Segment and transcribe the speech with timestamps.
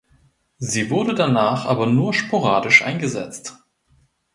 [0.57, 3.59] Sie wurde danach aber nur sporadisch eingesetzt.